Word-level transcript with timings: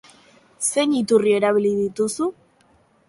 Zein 0.67 0.95
iturri 1.01 1.35
erabili 1.41 1.75
dituzu? 1.83 2.31